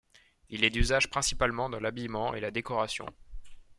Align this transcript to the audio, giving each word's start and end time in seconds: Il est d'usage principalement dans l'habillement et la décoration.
Il 0.49 0.63
est 0.63 0.71
d'usage 0.71 1.11
principalement 1.11 1.69
dans 1.69 1.79
l'habillement 1.79 2.33
et 2.33 2.39
la 2.41 2.49
décoration. 2.49 3.05